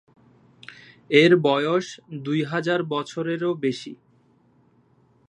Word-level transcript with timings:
এর 1.09 1.31
বয়স 1.37 1.85
দুই 2.23 2.39
হাজার 2.43 2.79
বছরেরও 2.83 3.51
বেশি। 3.55 3.93